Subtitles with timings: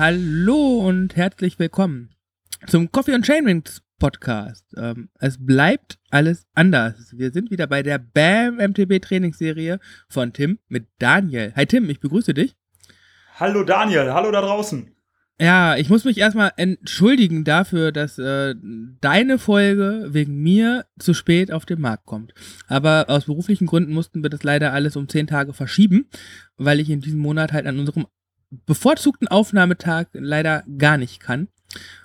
[0.00, 2.14] Hallo und herzlich willkommen
[2.66, 4.64] zum Coffee und Chainrings Podcast.
[4.78, 7.12] Ähm, es bleibt alles anders.
[7.14, 9.78] Wir sind wieder bei der BAM MTB Trainingsserie
[10.08, 11.52] von Tim mit Daniel.
[11.54, 12.56] Hi Tim, ich begrüße dich.
[13.38, 14.90] Hallo Daniel, hallo da draußen.
[15.38, 18.54] Ja, ich muss mich erstmal entschuldigen dafür, dass äh,
[19.02, 22.32] deine Folge wegen mir zu spät auf den Markt kommt.
[22.68, 26.08] Aber aus beruflichen Gründen mussten wir das leider alles um zehn Tage verschieben,
[26.56, 28.06] weil ich in diesem Monat halt an unserem
[28.50, 31.48] bevorzugten Aufnahmetag leider gar nicht kann.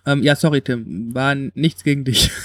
[0.05, 2.31] Ähm, ja, sorry, Tim, war nichts gegen dich.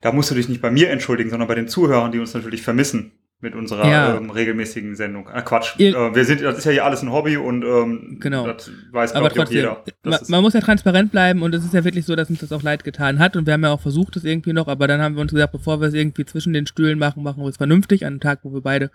[0.00, 2.62] Da musst du dich nicht bei mir entschuldigen, sondern bei den Zuhörern, die uns natürlich
[2.62, 4.16] vermissen mit unserer ja.
[4.16, 5.28] ähm, regelmäßigen Sendung.
[5.28, 5.74] Ah, Quatsch.
[5.78, 8.46] Ihr, äh, wir sind, das ist ja hier alles ein Hobby und ähm, genau.
[8.46, 9.84] das weiß Aber trotzdem, jeder.
[10.02, 12.50] Man, man, muss ja transparent bleiben und es ist ja wirklich so, dass uns das
[12.50, 15.00] auch leid getan hat und wir haben ja auch versucht, das irgendwie noch, aber dann
[15.00, 17.56] haben wir uns gesagt, bevor wir es irgendwie zwischen den Stühlen machen, machen wir es
[17.56, 18.90] vernünftig an einem Tag, wo wir beide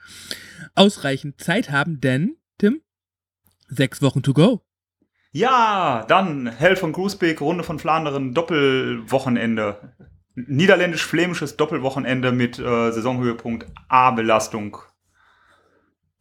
[0.75, 2.81] ausreichend Zeit haben, denn, Tim,
[3.75, 4.61] sechs Wochen to go.
[5.31, 9.93] Ja, dann Hell von Groesbeek, Runde von Flandern, Doppelwochenende
[10.35, 14.77] niederländisch-flämisches Doppelwochenende mit äh, Saisonhöhepunkt A-Belastung.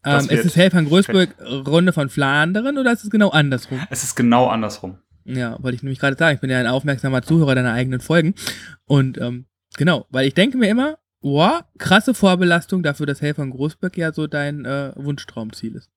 [0.04, 3.80] Ähm, ist es Hell van Größburg Runde von Flandern oder ist es genau andersrum?
[3.88, 4.98] Es ist genau andersrum.
[5.24, 6.34] Ja, wollte ich nämlich gerade sagen.
[6.34, 8.34] Ich bin ja ein aufmerksamer Zuhörer deiner eigenen Folgen.
[8.84, 13.50] Und ähm, genau, weil ich denke mir immer, wow, krasse Vorbelastung dafür, dass Hell von
[13.50, 15.90] Großburg ja so dein äh, Wunschtraumziel ist.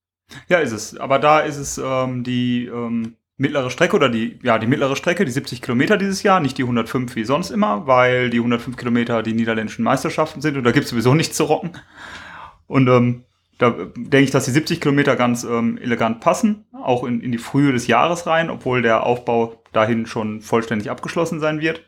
[0.48, 0.98] Ja, ist es.
[0.98, 5.26] Aber da ist es ähm, die ähm, mittlere Strecke oder die, ja, die mittlere Strecke,
[5.26, 9.24] die 70 Kilometer dieses Jahr, nicht die 105 wie sonst immer, weil die 105 Kilometer
[9.24, 11.72] die niederländischen Meisterschaften sind und da gibt es sowieso nichts zu rocken.
[12.68, 13.24] Und ähm,
[13.58, 17.38] da denke ich, dass die 70 Kilometer ganz ähm, elegant passen, auch in, in die
[17.38, 21.84] Frühe des Jahres rein, obwohl der Aufbau dahin schon vollständig abgeschlossen sein wird.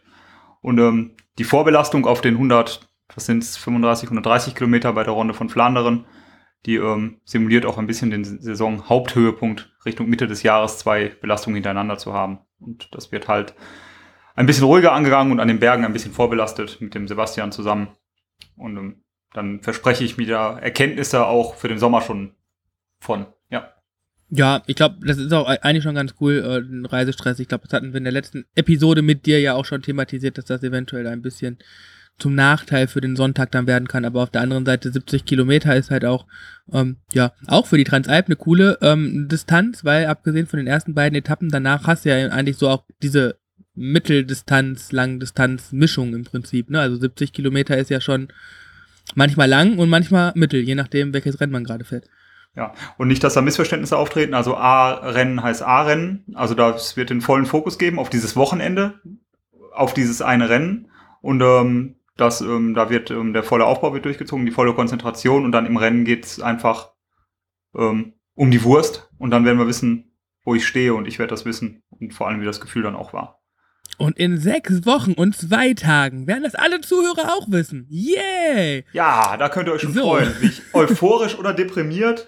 [0.62, 5.14] Und ähm, die Vorbelastung auf den 100, was sind es, 35, 130 Kilometer bei der
[5.14, 6.06] Runde von Flandern,
[6.68, 11.98] die ähm, simuliert auch ein bisschen den Saison-Haupthöhepunkt Richtung Mitte des Jahres zwei Belastungen hintereinander
[11.98, 12.40] zu haben.
[12.60, 13.56] Und das wird halt
[14.36, 17.88] ein bisschen ruhiger angegangen und an den Bergen ein bisschen vorbelastet mit dem Sebastian zusammen.
[18.58, 22.36] Und ähm, dann verspreche ich mir da Erkenntnisse auch für den Sommer schon
[23.00, 23.28] von.
[23.50, 23.72] Ja.
[24.30, 27.40] Ja, ich glaube, das ist auch eigentlich schon ganz cool, äh, Reisestress.
[27.40, 30.38] Ich glaube, das hatten wir in der letzten Episode mit dir ja auch schon thematisiert,
[30.38, 31.60] dass das eventuell ein bisschen
[32.18, 34.06] zum Nachteil für den Sonntag dann werden kann.
[34.06, 36.26] Aber auf der anderen Seite 70 Kilometer ist halt auch,
[36.72, 40.94] ähm, ja, auch für die Transalp eine coole ähm, Distanz, weil abgesehen von den ersten
[40.94, 43.38] beiden Etappen danach hast du ja eigentlich so auch diese
[43.76, 46.70] Mitteldistanz, Langdistanz-Mischung im Prinzip.
[46.70, 46.80] Ne?
[46.80, 48.30] Also 70 Kilometer ist ja schon
[49.16, 52.06] manchmal lang und manchmal mittel, je nachdem, welches Rennen man gerade fährt.
[52.56, 54.34] Ja, und nicht, dass da Missverständnisse auftreten.
[54.34, 56.26] Also A-Rennen heißt A-Rennen.
[56.34, 58.96] Also das wird den vollen Fokus geben auf dieses Wochenende,
[59.76, 60.88] auf dieses eine Rennen.
[61.22, 65.46] Und ähm, dass ähm, da wird ähm, der volle Aufbau wird durchgezogen, die volle Konzentration
[65.46, 66.92] und dann im Rennen geht's einfach
[67.76, 70.12] ähm, um die Wurst und dann werden wir wissen,
[70.44, 72.96] wo ich stehe und ich werde das wissen und vor allem, wie das Gefühl dann
[72.96, 73.42] auch war.
[73.98, 77.88] Und in sechs Wochen und zwei Tagen werden das alle Zuhörer auch wissen.
[77.90, 78.86] Yay!
[78.92, 80.02] Ja, da könnt ihr euch schon so.
[80.02, 82.28] freuen, wie ich euphorisch oder deprimiert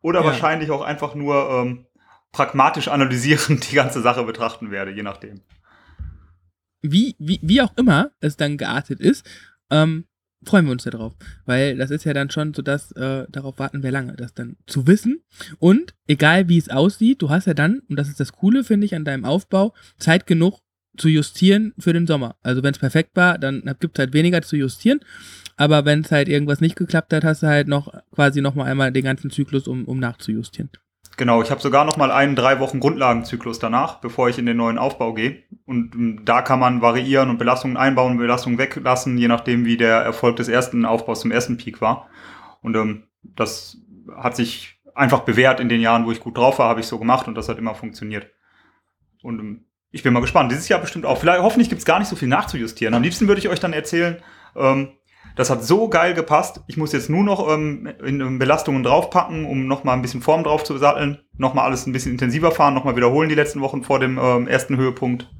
[0.00, 0.26] oder ja.
[0.26, 1.86] wahrscheinlich auch einfach nur ähm,
[2.32, 5.40] pragmatisch analysierend die ganze Sache betrachten werde, je nachdem
[6.82, 9.26] wie, wie, wie auch immer es dann geartet ist,
[9.70, 10.04] ähm,
[10.44, 11.14] freuen wir uns darauf.
[11.44, 14.56] Weil das ist ja dann schon so, dass äh, darauf warten wir lange, das dann
[14.66, 15.22] zu wissen.
[15.58, 18.86] Und egal wie es aussieht, du hast ja dann, und das ist das Coole, finde
[18.86, 20.60] ich, an deinem Aufbau, Zeit genug
[20.96, 22.36] zu justieren für den Sommer.
[22.42, 25.00] Also wenn es perfekt war, dann gibt es halt weniger zu justieren.
[25.56, 28.64] Aber wenn es halt irgendwas nicht geklappt hat, hast du halt noch quasi noch mal
[28.64, 30.70] einmal den ganzen Zyklus, um, um nachzujustieren.
[31.18, 34.56] Genau, ich habe sogar noch mal einen drei Wochen Grundlagenzyklus danach, bevor ich in den
[34.56, 35.42] neuen Aufbau gehe.
[35.66, 39.96] Und ähm, da kann man variieren und Belastungen einbauen Belastungen weglassen, je nachdem, wie der
[39.96, 42.08] Erfolg des ersten Aufbaus zum ersten Peak war.
[42.62, 43.78] Und ähm, das
[44.16, 47.00] hat sich einfach bewährt in den Jahren, wo ich gut drauf war, habe ich so
[47.00, 48.30] gemacht und das hat immer funktioniert.
[49.24, 50.52] Und ähm, ich bin mal gespannt.
[50.52, 51.18] Dieses Jahr bestimmt auch.
[51.18, 52.94] Vielleicht, hoffentlich gibt's gar nicht so viel nachzujustieren.
[52.94, 54.18] Am liebsten würde ich euch dann erzählen,
[54.54, 54.92] ähm,
[55.36, 56.60] das hat so geil gepasst.
[56.66, 60.20] Ich muss jetzt nur noch ähm, in, in Belastungen draufpacken, um noch mal ein bisschen
[60.20, 63.34] Form drauf zu satteln, noch mal alles ein bisschen intensiver fahren, noch mal wiederholen die
[63.34, 65.30] letzten Wochen vor dem ähm, ersten Höhepunkt,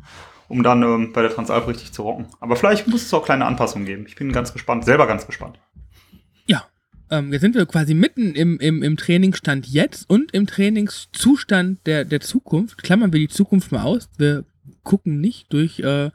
[0.49, 2.27] um dann ähm, bei der Transalp richtig zu rocken.
[2.41, 4.05] Aber vielleicht muss es auch kleine Anpassungen geben.
[4.07, 5.59] Ich bin ganz gespannt, selber ganz gespannt.
[6.47, 6.65] Ja,
[7.11, 12.05] ähm, jetzt sind wir quasi mitten im, im, im Trainingsstand jetzt und im Trainingszustand der,
[12.05, 12.83] der Zukunft.
[12.83, 14.09] Klammern wir die Zukunft mal aus.
[14.17, 14.45] Wir
[14.83, 16.11] gucken nicht durch äh,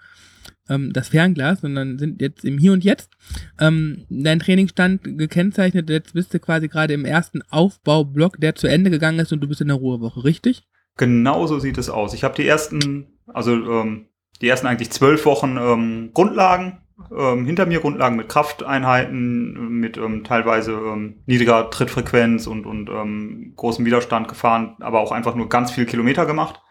[0.69, 3.11] ähm, das Fernglas, sondern sind jetzt im Hier und Jetzt.
[3.59, 8.89] Ähm, dein Trainingsstand gekennzeichnet, jetzt bist du quasi gerade im ersten Aufbaublock, der zu Ende
[8.89, 10.67] gegangen ist und du bist in der Ruhewoche, richtig?
[10.97, 12.13] Genau so sieht es aus.
[12.13, 14.07] Ich habe die ersten, also ähm,
[14.41, 16.79] die ersten eigentlich zwölf Wochen ähm, Grundlagen
[17.15, 23.85] ähm, hinter mir, Grundlagen mit Krafteinheiten, mit ähm, teilweise ähm, niedriger Trittfrequenz und, und großem
[23.85, 26.62] Widerstand gefahren, aber auch einfach nur ganz viel Kilometer gemacht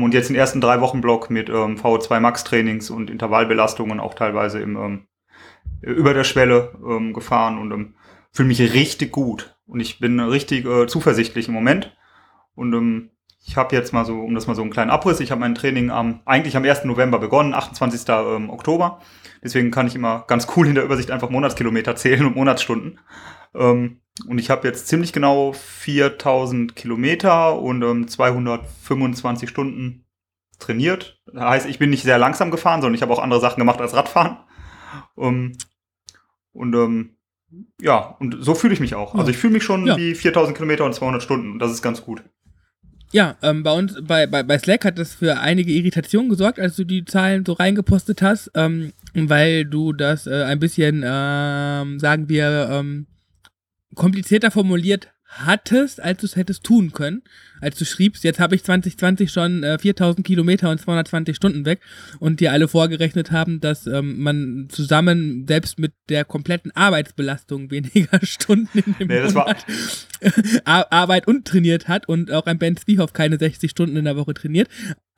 [0.00, 4.14] und jetzt den ersten drei Wochen Block mit ähm, VO2 Max Trainings und Intervallbelastungen auch
[4.14, 5.06] teilweise im ähm,
[5.82, 7.94] über der Schwelle ähm, gefahren und ähm,
[8.30, 9.56] fühle mich richtig gut.
[9.66, 11.96] Und ich bin richtig äh, zuversichtlich im Moment.
[12.54, 13.10] Und ähm,
[13.44, 15.54] ich habe jetzt mal so, um das mal so einen kleinen Abriss, ich habe mein
[15.54, 16.84] Training am, eigentlich am 1.
[16.84, 18.08] November begonnen, 28.
[18.08, 19.00] Ähm, Oktober.
[19.42, 23.00] Deswegen kann ich immer ganz cool in der Übersicht einfach Monatskilometer zählen und Monatsstunden.
[23.54, 30.04] Ähm, und ich habe jetzt ziemlich genau 4000 Kilometer und ähm, 225 Stunden
[30.58, 31.20] trainiert.
[31.26, 33.80] Das heißt, ich bin nicht sehr langsam gefahren, sondern ich habe auch andere Sachen gemacht
[33.80, 34.38] als Radfahren.
[35.14, 35.52] Um,
[36.52, 37.16] und ähm,
[37.80, 39.14] ja, und so fühle ich mich auch.
[39.14, 39.96] Also ich fühle mich schon ja.
[39.96, 41.52] wie 4000 Kilometer und 200 Stunden.
[41.52, 42.22] Und das ist ganz gut.
[43.10, 46.76] Ja, ähm, bei uns, bei, bei, bei Slack hat das für einige Irritationen gesorgt, als
[46.76, 52.30] du die Zahlen so reingepostet hast, ähm, weil du das äh, ein bisschen, ähm, sagen
[52.30, 53.06] wir, ähm,
[53.94, 57.22] komplizierter formuliert hattest, als du es hättest tun können,
[57.60, 61.80] als du schriebst, jetzt habe ich 2020 schon äh, 4000 Kilometer und 220 Stunden weg
[62.18, 68.18] und dir alle vorgerechnet haben, dass ähm, man zusammen selbst mit der kompletten Arbeitsbelastung weniger
[68.24, 69.64] Stunden in dem nee, Monat
[70.64, 74.34] Arbeit und trainiert hat und auch ein Ben Zwiehoff keine 60 Stunden in der Woche
[74.34, 74.68] trainiert.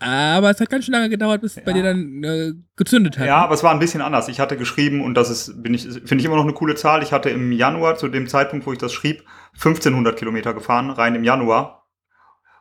[0.04, 1.62] Aber es hat ganz schön lange gedauert, bis es ja.
[1.64, 3.26] bei dir dann äh, gezündet hat.
[3.26, 4.28] Ja, aber es war ein bisschen anders.
[4.28, 7.02] Ich hatte geschrieben, und das ist, bin ich, finde ich immer noch eine coole Zahl.
[7.02, 9.24] Ich hatte im Januar, zu dem Zeitpunkt, wo ich das schrieb,
[9.54, 11.80] 1500 Kilometer gefahren, rein im Januar.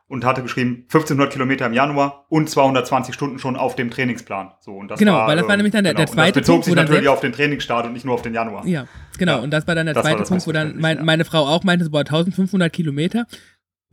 [0.08, 4.52] Und hatte geschrieben, 1500 Kilometer im Januar und 220 Stunden schon auf dem Trainingsplan.
[4.60, 6.06] So, und das genau, war, weil das war nämlich dann der, genau.
[6.06, 8.22] der zweite und das bezog Punkt, sich natürlich auf den Trainingsstart und nicht nur auf
[8.22, 8.66] den Januar.
[8.68, 8.86] Ja,
[9.18, 9.38] genau.
[9.38, 9.40] Ja.
[9.40, 12.02] Und das war dann der zweite Punkt, wo dann mein, meine Frau auch meinte, boah,
[12.02, 13.26] 1500 Kilometer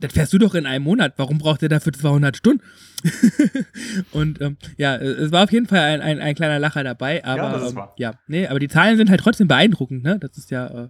[0.01, 1.13] das fährst du doch in einem Monat.
[1.17, 2.63] Warum braucht ihr dafür 200 Stunden?
[4.11, 7.23] und ähm, ja, es war auf jeden Fall ein, ein, ein kleiner Lacher dabei.
[7.23, 7.93] Aber ja, das ist ähm, wahr.
[7.97, 10.03] ja, nee, aber die Zahlen sind halt trotzdem beeindruckend.
[10.03, 10.19] Ne?
[10.19, 10.89] Das ist ja, äh,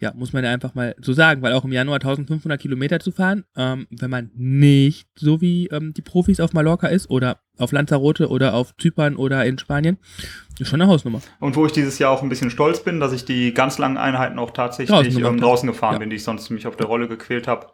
[0.00, 3.12] ja, muss man ja einfach mal so sagen, weil auch im Januar 1500 Kilometer zu
[3.12, 7.72] fahren, ähm, wenn man nicht so wie ähm, die Profis auf Mallorca ist oder auf
[7.72, 9.98] Lanzarote oder auf Zypern oder in Spanien,
[10.58, 11.20] ist schon eine Hausnummer.
[11.38, 13.98] Und wo ich dieses Jahr auch ein bisschen stolz bin, dass ich die ganz langen
[13.98, 15.98] Einheiten auch tatsächlich draußen, ähm, draußen gefahren ja.
[15.98, 17.66] bin, die ich sonst mich auf der Rolle gequält habe.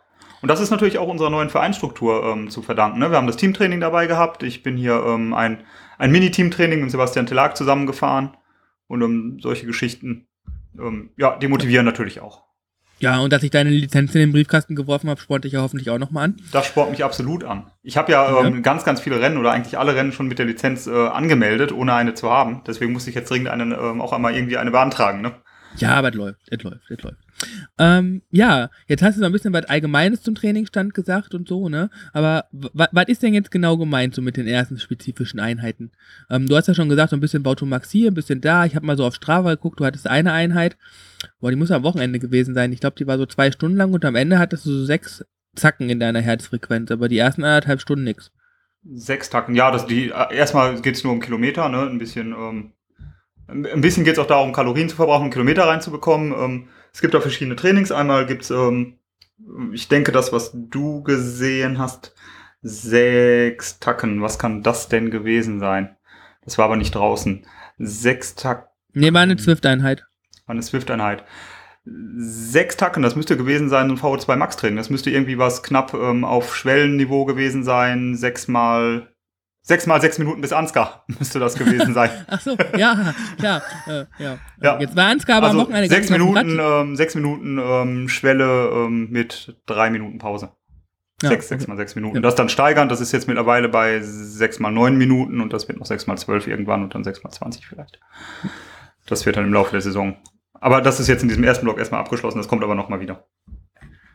[0.43, 2.99] Und das ist natürlich auch unserer neuen Vereinsstruktur ähm, zu verdanken.
[2.99, 3.11] Ne?
[3.11, 4.43] Wir haben das Teamtraining dabei gehabt.
[4.43, 5.65] Ich bin hier ähm, ein,
[5.99, 8.37] ein Mini-Teamtraining mit Sebastian Tellag zusammengefahren.
[8.87, 10.29] Und um solche Geschichten,
[10.79, 12.47] ähm, ja, die motivieren natürlich auch.
[12.99, 15.91] Ja, und dass ich deine Lizenz in den Briefkasten geworfen habe, spornt dich ja hoffentlich
[15.91, 16.37] auch nochmal an.
[16.53, 17.71] Das spornt mich absolut an.
[17.83, 20.47] Ich habe ja, ähm, ganz, ganz viele Rennen oder eigentlich alle Rennen schon mit der
[20.47, 22.63] Lizenz äh, angemeldet, ohne eine zu haben.
[22.67, 25.21] Deswegen musste ich jetzt dringend einen, ähm, auch einmal irgendwie eine beantragen.
[25.21, 25.33] Ne?
[25.79, 27.19] Ja, aber es läuft, es läuft, es läuft.
[27.79, 31.69] Ähm, ja, jetzt hast du so ein bisschen was Allgemeines zum Trainingsstand gesagt und so,
[31.69, 31.91] ne?
[32.13, 35.93] Aber was ist denn jetzt genau gemeint so mit den ersten spezifischen Einheiten?
[36.31, 38.65] Ähm, du hast ja schon gesagt, so ein bisschen Bautomax hier, ein bisschen da.
[38.65, 40.79] Ich habe mal so auf Strava geguckt, du hattest eine Einheit.
[41.41, 42.73] Boah, die muss am Wochenende gewesen sein.
[42.73, 45.25] Ich glaube, die war so zwei Stunden lang und am Ende hattest du so sechs
[45.55, 48.31] Zacken in deiner Herzfrequenz, aber die ersten anderthalb Stunden nix.
[48.85, 51.83] Sechs Tacken, ja, das die erstmal geht's nur um Kilometer, ne?
[51.83, 52.73] Ein bisschen, ähm,
[53.49, 56.33] ein bisschen geht's auch darum, Kalorien zu verbrauchen, Kilometer reinzubekommen.
[56.33, 57.93] Ähm, es gibt auch verschiedene Trainings.
[57.93, 58.99] Einmal gibt's, ähm,
[59.73, 62.15] ich denke, das, was du gesehen hast,
[62.63, 64.23] sechs Tacken.
[64.23, 65.97] Was kann das denn gewesen sein?
[66.45, 67.47] Das war aber nicht draußen.
[67.79, 68.69] Sechs Tacken.
[68.93, 70.07] Nee, war eine Swift-Einheit.
[70.47, 71.25] War eine Swift-Einheit.
[71.85, 74.77] Sechs Tacken, das müsste gewesen sein, ein VO2 Max-Training.
[74.77, 78.17] Das müsste irgendwie was knapp ähm, auf Schwellenniveau gewesen sein.
[78.17, 79.13] Sechsmal
[79.69, 82.11] Sechs mal sechs Minuten bis Ansgar müsste das gewesen sein.
[82.29, 83.63] Ach so, ja, klar.
[83.89, 84.39] Äh, ja.
[84.63, 84.79] ja.
[84.79, 89.11] Jetzt war Ansgar aber also am Wochenende sechs Minuten, ähm, sechs Minuten ähm, Schwelle ähm,
[89.11, 90.51] mit drei Minuten Pause.
[91.21, 91.57] Ja, sechs, okay.
[91.57, 92.15] sechs mal sechs Minuten.
[92.15, 92.23] Ja.
[92.23, 95.81] Das dann steigern, das ist jetzt mittlerweile bei sechs mal neun Minuten und das wird
[95.81, 97.99] noch sechs mal zwölf irgendwann und dann sechs mal zwanzig vielleicht.
[99.07, 100.17] Das wird dann im Laufe der Saison.
[100.61, 103.27] Aber das ist jetzt in diesem ersten Block erstmal abgeschlossen, das kommt aber nochmal wieder.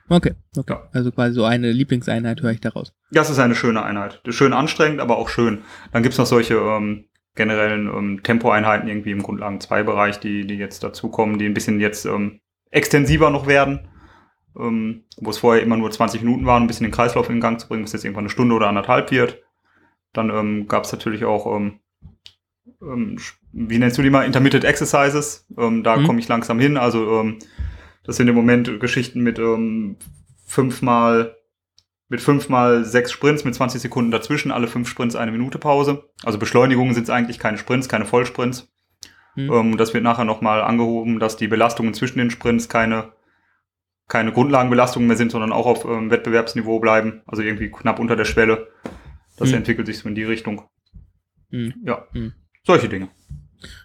[0.10, 0.74] Okay, okay.
[0.74, 0.89] Ja.
[0.93, 2.93] Also quasi so eine Lieblingseinheit höre ich daraus.
[3.12, 4.22] Ja, es ist eine schöne Einheit.
[4.29, 5.63] Schön anstrengend, aber auch schön.
[5.91, 7.05] Dann gibt's noch solche ähm,
[7.36, 12.41] generellen ähm, Tempoeinheiten irgendwie im Grundlagen-2-Bereich, die, die jetzt dazukommen, die ein bisschen jetzt ähm,
[12.72, 13.88] extensiver noch werden.
[14.60, 17.58] Ähm, wo es vorher immer nur 20 Minuten waren, ein bisschen den Kreislauf in Gang
[17.58, 19.41] zu bringen, was jetzt irgendwann eine Stunde oder anderthalb wird.
[20.12, 21.79] Dann ähm, gab es natürlich auch, ähm,
[22.81, 23.17] ähm,
[23.53, 25.48] wie nennst du die mal, Intermittent Exercises.
[25.58, 26.05] Ähm, da mhm.
[26.05, 26.75] komme ich langsam hin.
[26.75, 27.39] Also ähm,
[28.03, 29.98] das sind im Moment Geschichten mit ähm,
[30.46, 31.36] fünfmal
[32.12, 36.10] mit fünfmal sechs Sprints mit 20 Sekunden dazwischen, alle fünf Sprints eine Minute Pause.
[36.24, 38.70] Also Beschleunigungen sind es eigentlich keine Sprints, keine Vollsprints.
[39.36, 39.51] Mhm.
[39.53, 43.13] Ähm, das wird nachher nochmal angehoben, dass die Belastungen zwischen den Sprints keine,
[44.10, 47.22] keine Grundlagenbelastungen mehr sind, sondern auch auf ähm, Wettbewerbsniveau bleiben.
[47.27, 48.67] Also irgendwie knapp unter der Schwelle.
[49.38, 49.58] Das mhm.
[49.58, 50.63] entwickelt sich so in die Richtung.
[51.50, 51.75] Mhm.
[51.84, 52.34] Ja, hm.
[52.65, 53.08] solche Dinge.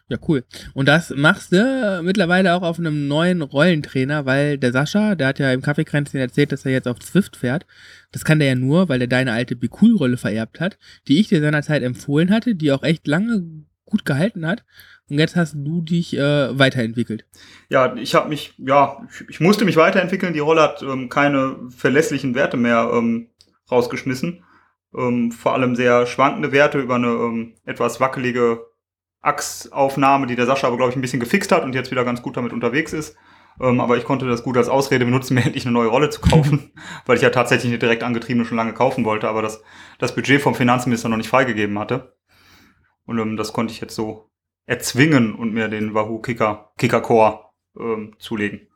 [0.08, 0.44] Ja, cool.
[0.74, 5.38] Und das machst du mittlerweile auch auf einem neuen Rollentrainer, weil der Sascha, der hat
[5.38, 7.66] ja im Kaffeekränzchen erzählt, dass er jetzt auf Zwift fährt.
[8.12, 10.78] Das kann der ja nur, weil er deine alte Be-Cool-Rolle vererbt hat,
[11.08, 14.64] die ich dir seinerzeit empfohlen hatte, die auch echt lange gut gehalten hat.
[15.08, 17.24] Und jetzt hast du dich äh, weiterentwickelt.
[17.68, 20.32] Ja, ich habe mich, ja, ich, ich, musste mich weiterentwickeln.
[20.32, 23.28] Die Rolle hat ähm, keine verlässlichen Werte mehr ähm,
[23.70, 24.42] rausgeschmissen.
[24.96, 28.66] Ähm, vor allem sehr schwankende Werte über eine ähm, etwas wackelige
[29.26, 32.22] Achsaufnahme, die der Sascha aber, glaube ich, ein bisschen gefixt hat und jetzt wieder ganz
[32.22, 33.16] gut damit unterwegs ist.
[33.60, 36.20] Ähm, aber ich konnte das gut als Ausrede benutzen, mir endlich eine neue Rolle zu
[36.20, 36.72] kaufen,
[37.06, 39.62] weil ich ja tatsächlich eine direkt angetriebene schon lange kaufen wollte, aber das,
[39.98, 42.16] das Budget vom Finanzminister noch nicht freigegeben hatte.
[43.04, 44.30] Und ähm, das konnte ich jetzt so
[44.66, 47.40] erzwingen und mir den Wahoo Kicker, Kicker Core
[47.78, 48.68] ähm, zulegen.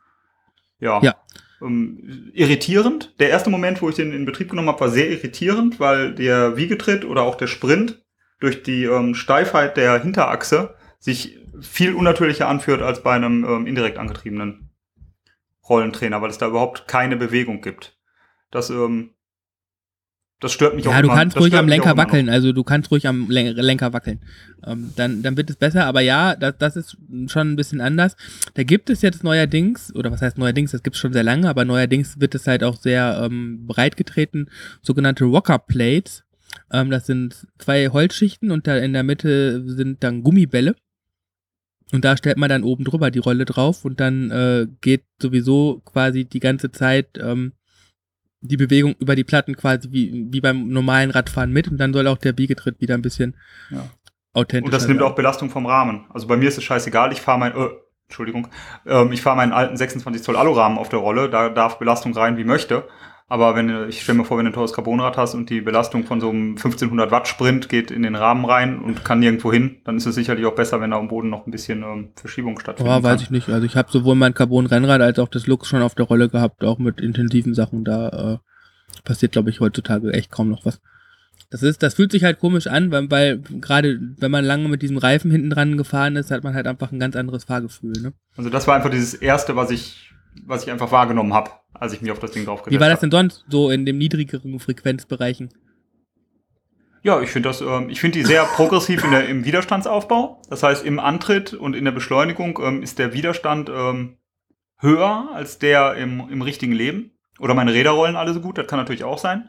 [0.78, 1.00] Ja.
[1.02, 1.16] ja.
[1.62, 3.14] Ähm, irritierend.
[3.21, 6.57] Der erste Moment, wo ich den in Betrieb genommen habe, war sehr irritierend, weil der
[6.57, 8.02] Wiegetritt oder auch der Sprint
[8.41, 13.99] durch die ähm, Steifheit der Hinterachse sich viel unnatürlicher anfühlt als bei einem ähm, indirekt
[13.99, 14.71] angetriebenen
[15.69, 17.97] Rollentrainer, weil es da überhaupt keine Bewegung gibt.
[18.51, 19.11] Das, ähm,
[20.41, 22.91] das stört mich ja, auch Ja, du kannst ruhig am Lenker wackeln, also du kannst
[22.91, 24.21] ruhig am Lenker wackeln.
[24.67, 28.17] Ähm, dann, dann wird es besser, aber ja, das, das ist schon ein bisschen anders.
[28.55, 31.49] Da gibt es jetzt neuerdings, oder was heißt neuerdings, das gibt es schon sehr lange,
[31.49, 34.49] aber neuerdings wird es halt auch sehr ähm, breit getreten,
[34.83, 36.25] sogenannte Rocker Plates.
[36.73, 40.75] Ähm, das sind zwei Holzschichten und da in der Mitte sind dann Gummibälle.
[41.92, 45.83] Und da stellt man dann oben drüber die Rolle drauf und dann äh, geht sowieso
[45.85, 47.52] quasi die ganze Zeit ähm,
[48.40, 52.07] die Bewegung über die Platten quasi wie, wie beim normalen Radfahren mit und dann soll
[52.07, 53.37] auch der Biegetritt wieder ein bisschen
[53.71, 53.88] ja.
[54.33, 56.07] authentisch Und das nimmt auch Belastung vom Rahmen.
[56.11, 57.69] Also bei mir ist es scheißegal, ich fahre mein, äh,
[58.04, 58.49] Entschuldigung,
[58.87, 62.37] ähm, ich fahre meinen alten 26 Zoll Alurahmen auf der Rolle, da darf Belastung rein
[62.37, 62.88] wie möchte.
[63.31, 66.05] Aber wenn ich stelle mir vor, wenn du ein teures Carbonrad hast und die Belastung
[66.05, 69.77] von so einem 1500 Watt Sprint geht in den Rahmen rein und kann nirgendwo hin,
[69.85, 72.59] dann ist es sicherlich auch besser, wenn da am Boden noch ein bisschen ähm, Verschiebung
[72.59, 72.93] stattfindet.
[72.93, 73.49] Ja, weiß ich nicht.
[73.49, 76.65] Also ich habe sowohl mein Carbon-Rennrad als auch das Lux schon auf der Rolle gehabt,
[76.65, 77.85] auch mit intensiven Sachen.
[77.85, 78.39] Da äh,
[79.05, 80.81] passiert, glaube ich, heutzutage echt kaum noch was.
[81.51, 84.83] Das ist, das fühlt sich halt komisch an, weil, weil gerade wenn man lange mit
[84.83, 87.93] diesem Reifen hinten dran gefahren ist, hat man halt einfach ein ganz anderes Fahrgefühl.
[88.01, 88.13] Ne?
[88.37, 90.13] Also das war einfach dieses erste, was ich,
[90.47, 92.77] was ich einfach wahrgenommen habe als ich mich auf das Ding draufgesetzt habe.
[92.77, 95.51] Wie war das denn sonst so in den niedrigeren Frequenzbereichen?
[97.03, 100.43] Ja, ich finde das, ähm, ich finde die sehr progressiv in der, im Widerstandsaufbau.
[100.51, 104.19] Das heißt, im Antritt und in der Beschleunigung ähm, ist der Widerstand ähm,
[104.79, 107.13] höher als der im, im richtigen Leben.
[107.39, 109.49] Oder meine Räder rollen alle so gut, das kann natürlich auch sein.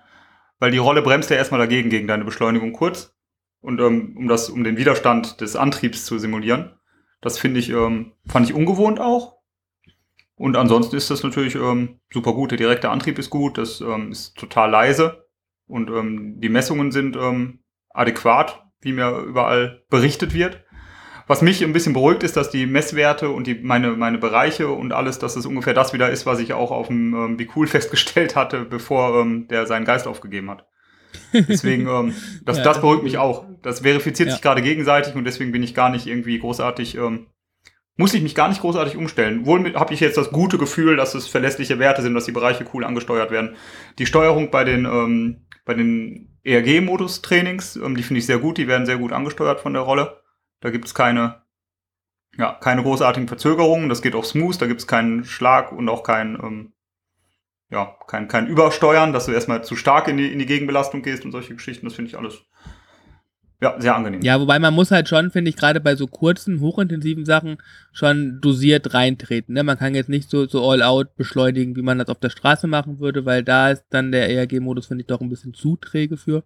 [0.60, 3.14] Weil die Rolle bremst ja erstmal dagegen, gegen deine Beschleunigung kurz.
[3.60, 6.72] Und ähm, um das, um den Widerstand des Antriebs zu simulieren.
[7.20, 9.41] Das finde ich, ähm, fand ich ungewohnt auch.
[10.36, 12.52] Und ansonsten ist das natürlich ähm, super gut.
[12.52, 15.28] Der direkte Antrieb ist gut, das ähm, ist total leise
[15.68, 17.60] und ähm, die Messungen sind ähm,
[17.90, 20.64] adäquat, wie mir überall berichtet wird.
[21.28, 24.92] Was mich ein bisschen beruhigt ist, dass die Messwerte und die, meine, meine Bereiche und
[24.92, 27.68] alles, dass es ungefähr das wieder ist, was ich auch auf dem ähm, Be Cool
[27.68, 30.66] festgestellt hatte, bevor ähm, der seinen Geist aufgegeben hat.
[31.34, 32.14] Deswegen, ähm,
[32.46, 33.46] das, ja, das beruhigt mich auch.
[33.62, 34.34] Das verifiziert ja.
[34.34, 37.28] sich gerade gegenseitig und deswegen bin ich gar nicht irgendwie großartig ähm,
[38.01, 39.46] muss ich mich gar nicht großartig umstellen.
[39.46, 42.65] Wohl habe ich jetzt das gute Gefühl, dass es verlässliche Werte sind, dass die Bereiche
[42.74, 43.55] cool angesteuert werden.
[44.00, 48.67] Die Steuerung bei den, ähm, bei den ERG-Modus-Trainings, ähm, die finde ich sehr gut, die
[48.67, 50.20] werden sehr gut angesteuert von der Rolle.
[50.62, 51.43] Da gibt es keine,
[52.39, 56.01] ja, keine großartigen Verzögerungen, das geht auch smooth, da gibt es keinen Schlag und auch
[56.01, 56.74] kein, ähm,
[57.70, 61.24] ja, kein, kein Übersteuern, dass du erstmal zu stark in die, in die Gegenbelastung gehst
[61.24, 62.46] und solche Geschichten, das finde ich alles
[63.62, 64.22] ja, sehr angenehm.
[64.22, 67.58] Ja, wobei man muss halt schon, finde ich, gerade bei so kurzen, hochintensiven Sachen
[67.91, 69.53] schon dosiert reintreten.
[69.53, 69.63] Ne?
[69.63, 72.65] Man kann jetzt nicht so, so all out beschleunigen, wie man das auf der Straße
[72.65, 76.18] machen würde, weil da ist dann der ERG-Modus, finde ich, doch ein bisschen zu träge
[76.18, 76.44] für.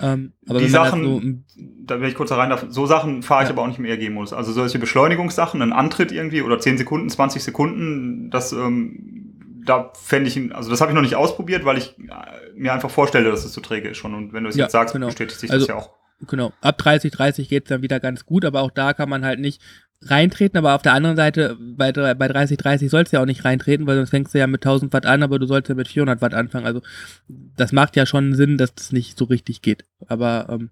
[0.00, 3.42] Ähm, aber die Sachen, so, da will ich kurz da rein darf, so Sachen fahre
[3.42, 3.54] ich ja.
[3.54, 4.32] aber auch nicht im ERG-Modus.
[4.32, 9.32] Also solche Beschleunigungssachen, ein Antritt irgendwie oder 10 Sekunden, 20 Sekunden, das ähm,
[9.64, 12.90] da fände ich also das habe ich noch nicht ausprobiert, weil ich äh, mir einfach
[12.90, 14.14] vorstelle, dass es zu träge ist schon.
[14.14, 15.06] Und wenn du es ja, jetzt sagst, genau.
[15.06, 16.05] bestätigt sich also, das ja auch.
[16.26, 19.38] Genau, ab 30, 30 geht's dann wieder ganz gut, aber auch da kann man halt
[19.38, 19.60] nicht
[20.02, 23.44] reintreten, aber auf der anderen Seite, bei, bei 30, 30 sollst du ja auch nicht
[23.44, 25.88] reintreten, weil sonst fängst du ja mit 1000 Watt an, aber du sollst ja mit
[25.88, 26.66] 400 Watt anfangen.
[26.66, 26.80] Also
[27.28, 29.84] das macht ja schon Sinn, dass das nicht so richtig geht.
[30.06, 30.70] Aber ähm,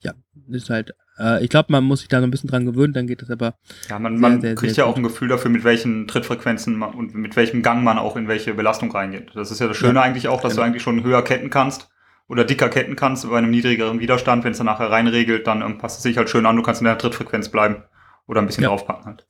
[0.00, 0.12] ja,
[0.48, 3.06] ist halt, äh, ich glaube, man muss sich da so ein bisschen dran gewöhnen, dann
[3.06, 3.54] geht das aber.
[3.88, 6.94] Ja, man, man sehr, kriegt sehr ja auch ein Gefühl dafür, mit welchen Trittfrequenzen man,
[6.94, 9.30] und mit welchem Gang man auch in welche Belastung reingeht.
[9.34, 10.62] Das ist ja das Schöne ja, eigentlich auch, dass genau.
[10.62, 11.88] du eigentlich schon höher ketten kannst
[12.28, 15.78] oder dicker ketten kannst bei einem niedrigeren Widerstand, wenn es dann nachher reinregelt, dann ähm,
[15.78, 17.82] passt es sich halt schön an, du kannst in der Trittfrequenz bleiben
[18.26, 18.68] oder ein bisschen ja.
[18.70, 19.26] draufpacken halt.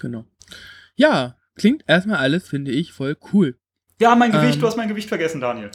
[0.00, 0.24] Genau.
[0.94, 3.58] Ja, klingt erstmal alles, finde ich, voll cool.
[4.00, 5.70] Ja, mein Gewicht, ähm, du hast mein Gewicht vergessen, Daniel.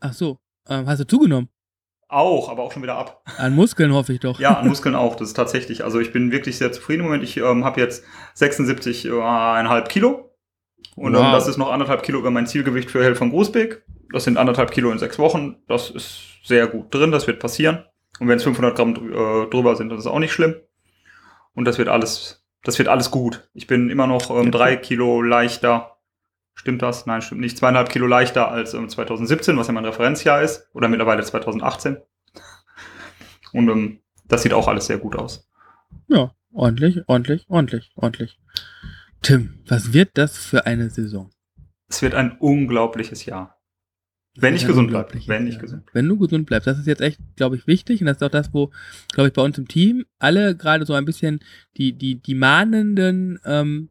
[0.00, 1.48] Ach so, ähm, hast du zugenommen?
[2.08, 3.24] Auch, aber auch schon wieder ab.
[3.38, 4.38] An Muskeln hoffe ich doch.
[4.38, 5.16] Ja, an Muskeln auch.
[5.16, 5.82] Das ist tatsächlich.
[5.82, 7.24] Also ich bin wirklich sehr zufrieden im Moment.
[7.24, 8.04] Ich ähm, habe jetzt
[8.36, 10.30] 76,5 äh, Kilo.
[10.94, 11.32] Und Wow.
[11.32, 13.84] das ist noch anderthalb Kilo über mein Zielgewicht für Hell von Großbeck.
[14.14, 15.56] Das sind anderthalb Kilo in sechs Wochen.
[15.66, 17.10] Das ist sehr gut drin.
[17.10, 17.84] Das wird passieren.
[18.20, 19.10] Und wenn es 500 Gramm drü-
[19.46, 20.54] äh, drüber sind, das ist auch nicht schlimm.
[21.54, 23.48] Und das wird alles, das wird alles gut.
[23.54, 25.96] Ich bin immer noch ähm, drei Kilo leichter.
[26.54, 27.06] Stimmt das?
[27.06, 27.58] Nein, stimmt nicht.
[27.58, 30.68] Zweieinhalb Kilo leichter als ähm, 2017, was ja mein Referenzjahr ist.
[30.74, 31.96] Oder mittlerweile 2018.
[33.52, 35.48] Und ähm, das sieht auch alles sehr gut aus.
[36.06, 38.38] Ja, ordentlich, ordentlich, ordentlich, ordentlich.
[39.22, 41.30] Tim, was wird das für eine Saison?
[41.88, 43.53] Es wird ein unglaubliches Jahr.
[44.36, 45.14] Wenn ich gesund bleibe.
[45.26, 45.60] Wenn ich Ja.
[45.60, 48.22] gesund Wenn du gesund bleibst, das ist jetzt echt, glaube ich, wichtig und das ist
[48.22, 48.70] auch das, wo,
[49.12, 51.40] glaube ich, bei uns im Team alle gerade so ein bisschen
[51.76, 53.90] die, die, die mahnenden ähm,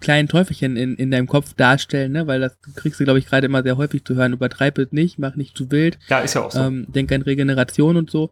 [0.00, 2.26] kleinen Teufelchen in, in deinem Kopf darstellen, ne?
[2.26, 4.32] weil das kriegst du, glaube ich, gerade immer sehr häufig zu hören.
[4.32, 6.58] Übertreib es nicht, mach nicht zu wild, Ja, ist ja auch so.
[6.58, 8.30] ähm, denk an Regeneration und so.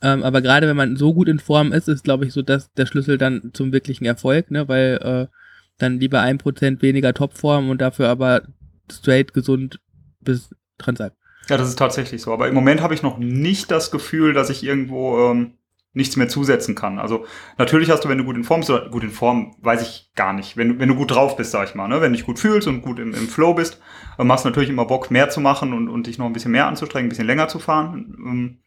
[0.00, 2.72] Ähm, aber gerade wenn man so gut in Form ist, ist, glaube ich, so das
[2.72, 4.66] der Schlüssel dann zum wirklichen Erfolg, ne?
[4.68, 5.36] weil äh,
[5.76, 8.42] dann lieber ein Prozent weniger Topform und dafür aber
[8.90, 9.78] straight gesund
[10.20, 11.14] bis Transalp.
[11.48, 12.32] Ja, das ist tatsächlich so.
[12.32, 15.54] Aber im Moment habe ich noch nicht das Gefühl, dass ich irgendwo ähm,
[15.92, 16.98] nichts mehr zusetzen kann.
[16.98, 17.24] Also
[17.58, 20.32] natürlich hast du, wenn du gut in Form bist, gut in Form, weiß ich gar
[20.32, 20.56] nicht.
[20.56, 22.00] Wenn, wenn du gut drauf bist, sag ich mal, ne?
[22.00, 23.80] wenn du dich gut fühlst und gut im, im Flow bist,
[24.16, 26.52] dann machst du natürlich immer Bock, mehr zu machen und, und dich noch ein bisschen
[26.52, 28.14] mehr anzustrengen, ein bisschen länger zu fahren.
[28.18, 28.58] Ähm,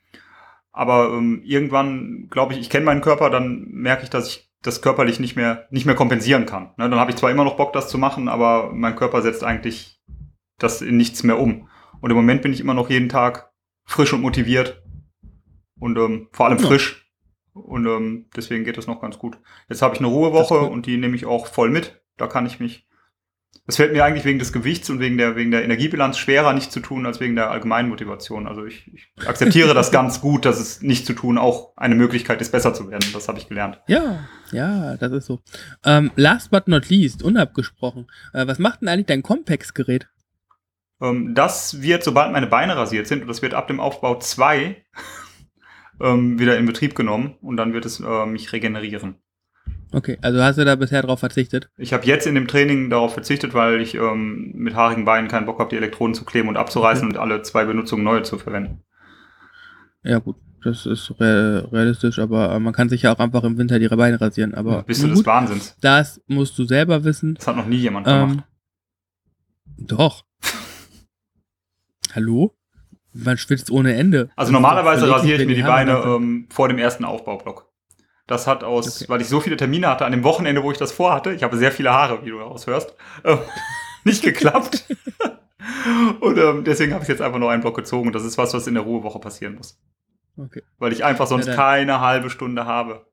[0.74, 4.82] aber ähm, irgendwann, glaube ich, ich kenne meinen Körper, dann merke ich, dass ich das
[4.82, 6.72] körperlich nicht mehr, nicht mehr kompensieren kann.
[6.78, 6.90] Ne?
[6.90, 10.02] Dann habe ich zwar immer noch Bock, das zu machen, aber mein Körper setzt eigentlich
[10.58, 11.68] das in nichts mehr um.
[12.04, 13.54] Und im Moment bin ich immer noch jeden Tag
[13.86, 14.84] frisch und motiviert.
[15.80, 16.68] Und ähm, vor allem Ja.
[16.68, 17.10] frisch.
[17.54, 19.38] Und ähm, deswegen geht das noch ganz gut.
[19.70, 22.02] Jetzt habe ich eine Ruhewoche und die nehme ich auch voll mit.
[22.18, 22.90] Da kann ich mich.
[23.68, 26.74] Es fällt mir eigentlich wegen des Gewichts und wegen der, wegen der Energiebilanz schwerer, nicht
[26.74, 28.48] zu tun, als wegen der allgemeinen Motivation.
[28.48, 32.42] Also ich, ich akzeptiere das ganz gut, dass es nicht zu tun auch eine Möglichkeit
[32.42, 33.08] ist, besser zu werden.
[33.14, 33.80] Das habe ich gelernt.
[33.88, 35.40] Ja, ja, das ist so.
[35.86, 38.08] Ähm, last but not least, unabgesprochen.
[38.34, 40.10] Äh, was macht denn eigentlich dein Compex-Gerät?
[41.02, 44.84] Ähm, das wird, sobald meine Beine rasiert sind, und das wird ab dem Aufbau 2
[46.02, 49.16] ähm, wieder in Betrieb genommen und dann wird es äh, mich regenerieren.
[49.92, 51.70] Okay, also hast du da bisher drauf verzichtet?
[51.78, 55.46] Ich habe jetzt in dem Training darauf verzichtet, weil ich ähm, mit haarigen Beinen keinen
[55.46, 58.82] Bock habe, die Elektroden zu kleben und abzureißen und alle zwei Benutzungen neue zu verwenden.
[60.02, 63.58] Ja, gut, das ist re realistisch, aber äh, man kann sich ja auch einfach im
[63.60, 64.56] Winter die Beine rasieren.
[64.56, 65.78] Aber Bist du nun des gut, Wahnsinns?
[65.80, 67.36] das musst du selber wissen.
[67.36, 68.48] Das hat noch nie jemand Ähm, gemacht.
[69.78, 70.26] doch.
[72.16, 72.56] Hallo?
[73.14, 74.30] Man schwitzt ohne Ende.
[74.36, 77.70] Also normalerweise rasiere ich mir die Beine ähm, vor dem ersten Aufbaublock.
[78.26, 79.10] Das hat aus, Okay.
[79.10, 81.58] weil ich so viele Termine hatte, an dem Wochenende, wo ich das vorhatte, ich habe
[81.58, 82.96] sehr viele Haare, wie du raushörst,
[83.26, 83.40] ähm,
[84.04, 84.86] nicht geklappt.
[86.22, 88.08] und ähm, deswegen habe ich jetzt einfach nur einen Block gezogen.
[88.08, 89.80] Und das ist was, was in der Ruhewoche passieren muss.
[90.38, 90.64] Okay.
[90.80, 93.06] Weil ich einfach sonst dann- keine halbe Stunde habe,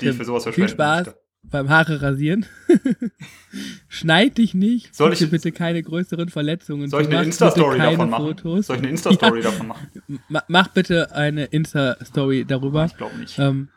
[0.00, 1.06] die Tim, ich für sowas viel verschwenden Spaß.
[1.06, 1.21] möchte.
[1.50, 2.46] Beim Haare rasieren.
[3.88, 4.94] Schneid dich nicht.
[4.94, 6.88] Soll bitte, ich- bitte keine größeren Verletzungen.
[6.88, 8.24] Soll ich eine Insta-Story bitte keine davon machen?
[8.26, 8.66] Fotos.
[8.66, 9.86] Soll ich eine Insta-Story davon machen?
[10.28, 12.86] Ma mach bitte eine Insta-Story darüber.
[12.86, 13.38] Ich glaube nicht.
[13.38, 13.68] Ähm,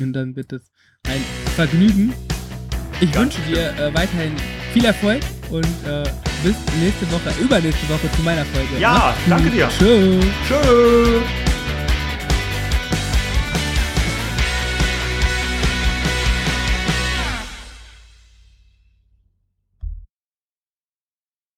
[0.00, 0.62] und dann wird es
[1.08, 1.22] ein
[1.54, 2.12] Vergnügen.
[3.00, 4.32] Ich wünsche dir äh, weiterhin
[4.72, 6.02] viel Erfolg und äh,
[6.44, 8.80] bis nächste Woche, übernächste Woche zu meiner Folge.
[8.80, 9.68] Ja, danke dir.
[9.68, 10.18] Tschö.
[10.46, 11.51] Tschüss.